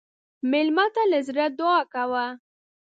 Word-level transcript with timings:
مېلمه 0.51 0.85
ته 0.95 1.03
له 1.11 1.19
زړه 1.27 1.45
دعا 1.59 1.81
کوه. 1.93 2.25